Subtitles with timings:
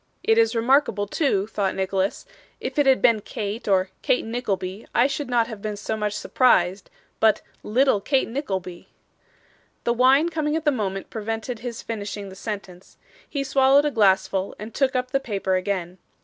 [0.23, 2.25] 'It is remarkable too,' thought Nicholas:
[2.59, 6.13] 'if it had been "Kate" or "Kate Nickleby," I should not have been so much
[6.13, 6.89] surprised:
[7.19, 8.87] but "little Kate Nickleby!"'
[9.83, 12.97] The wine coming at the moment prevented his finishing the sentence.
[13.29, 15.99] He swallowed a glassful and took up the paper again.